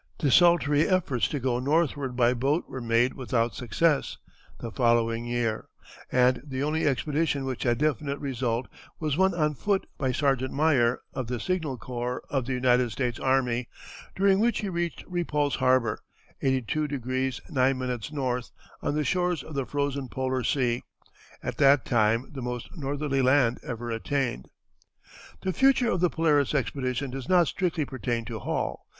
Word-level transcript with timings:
Desultory 0.17 0.87
efforts 0.87 1.27
to 1.27 1.39
go 1.39 1.59
northward 1.59 2.15
by 2.15 2.33
boat 2.33 2.67
were 2.67 2.81
made 2.81 3.13
without 3.13 3.53
success 3.53 4.17
the 4.59 4.71
following 4.71 5.25
year, 5.25 5.67
and 6.11 6.41
the 6.43 6.63
only 6.63 6.87
expedition 6.87 7.45
which 7.45 7.61
had 7.61 7.77
definite 7.77 8.17
result 8.17 8.67
was 8.99 9.15
one 9.15 9.35
on 9.35 9.53
foot 9.53 9.85
by 9.99 10.11
Sergeant 10.11 10.51
Meyer, 10.55 11.01
of 11.13 11.27
the 11.27 11.39
Signal 11.39 11.77
Corps 11.77 12.23
of 12.31 12.47
the 12.47 12.53
United 12.53 12.91
States 12.91 13.19
Army, 13.19 13.69
during 14.15 14.39
which 14.39 14.61
he 14.61 14.69
reached 14.69 15.05
Repulse 15.05 15.57
Harbor, 15.57 15.99
82° 16.41 16.97
9´ 17.51 18.33
N., 18.41 18.43
on 18.81 18.95
the 18.95 19.03
shores 19.03 19.43
of 19.43 19.53
the 19.53 19.67
frozen 19.67 20.09
Polar 20.09 20.43
Sea, 20.43 20.81
at 21.43 21.57
that 21.57 21.85
time 21.85 22.27
the 22.31 22.41
most 22.41 22.75
northerly 22.75 23.21
land 23.21 23.59
ever 23.61 23.91
attained. 23.91 24.49
The 25.43 25.53
future 25.53 25.91
of 25.91 25.99
the 25.99 26.09
Polaris 26.09 26.55
expedition 26.55 27.11
does 27.11 27.29
not 27.29 27.47
strictly 27.47 27.85
pertain 27.85 28.25
to 28.25 28.39
Hall. 28.39 28.87